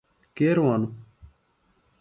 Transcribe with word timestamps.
کے 0.35 0.47
روانوۡ؟ 0.57 0.91